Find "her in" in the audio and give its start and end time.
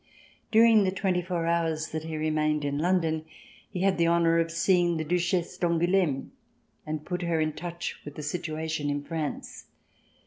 7.21-7.53